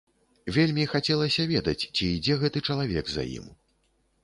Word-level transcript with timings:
Вельмі 0.55 0.85
хацелася 0.93 1.45
ведаць, 1.51 1.77
ці 1.95 2.09
ідзе 2.15 2.39
гэты 2.47 2.65
чалавек 2.71 3.05
за 3.17 3.29
ім? 3.39 3.45